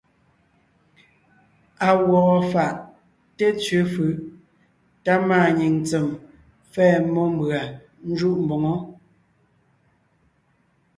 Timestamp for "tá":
5.03-5.13